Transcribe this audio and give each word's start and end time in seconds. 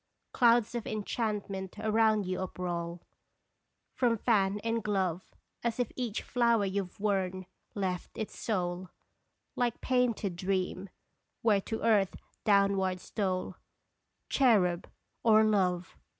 Clouds 0.33 0.73
of 0.73 0.87
enchantment 0.87 1.75
around 1.77 2.25
you 2.25 2.39
uproll 2.39 3.01
From 3.93 4.17
fan 4.17 4.59
and 4.63 4.83
glove, 4.83 5.35
As 5.63 5.79
if 5.79 5.91
each 5.95 6.23
flower 6.23 6.65
you 6.65 6.85
Ve 6.85 6.93
worn 6.97 7.45
left 7.75 8.17
its 8.17 8.35
soul, 8.35 8.89
Like 9.55 9.79
painted 9.79 10.35
dream, 10.37 10.89
where 11.43 11.61
to 11.61 11.83
Earth 11.83 12.15
downward 12.43 12.99
stole 12.99 13.57
Cherub, 14.27 14.89
or 15.21 15.43
Love 15.43 15.95